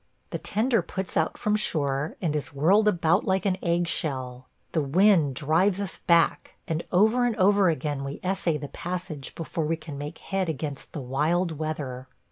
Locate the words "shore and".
1.55-2.35